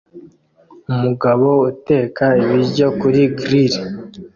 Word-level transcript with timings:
Umugabo 0.91 1.47
uteka 1.71 2.25
ibiryo 2.41 2.87
kuri 2.99 3.21
grill 3.37 3.75